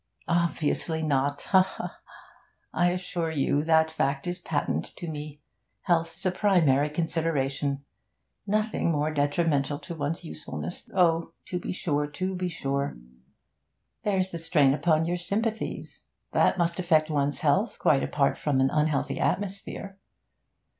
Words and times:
'Obviously 0.27 1.03
not! 1.03 1.43
Ha, 1.43 1.61
ha! 1.61 1.97
I 2.73 2.89
assure 2.89 3.29
you 3.29 3.63
that 3.63 3.91
fact 3.91 4.25
is 4.25 4.39
patent 4.39 4.83
to 4.95 5.07
me. 5.07 5.41
Health 5.83 6.15
is 6.17 6.25
a 6.25 6.31
primary 6.31 6.89
consideration. 6.89 7.85
Nothing 8.47 8.91
more 8.91 9.13
detrimental 9.13 9.77
to 9.77 9.93
one's 9.93 10.23
usefulness 10.25 10.81
than 10.85 10.97
an 10.97 11.03
impaired... 11.05 11.23
Oh, 11.29 11.33
to 11.49 11.59
be 11.59 11.71
sure, 11.71 12.07
to 12.07 12.33
be 12.33 12.49
sure!' 12.49 12.97
'There's 14.01 14.31
the 14.31 14.39
strain 14.39 14.73
upon 14.73 15.05
your 15.05 15.17
sympathies. 15.17 16.05
That 16.31 16.57
must 16.57 16.79
affect 16.79 17.11
one's 17.11 17.41
health, 17.41 17.77
quite 17.77 18.01
apart 18.01 18.39
from 18.39 18.59
an 18.59 18.71
unhealthy 18.71 19.19
atmosphere.' 19.19 19.99